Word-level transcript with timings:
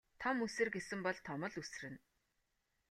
Том 0.21 0.37
үсэр 0.45 0.67
гэсэн 0.75 0.99
бол 1.05 1.17
том 1.27 1.41
л 1.51 1.55
үсэрнэ. 1.61 1.99